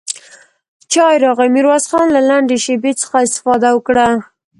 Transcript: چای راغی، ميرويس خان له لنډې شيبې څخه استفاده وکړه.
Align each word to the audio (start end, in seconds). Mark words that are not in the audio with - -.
چای 0.91 1.15
راغی، 1.23 1.47
ميرويس 1.55 1.85
خان 1.91 2.07
له 2.15 2.21
لنډې 2.29 2.57
شيبې 2.65 2.91
څخه 3.01 3.15
استفاده 3.25 3.69
وکړه. 3.73 4.07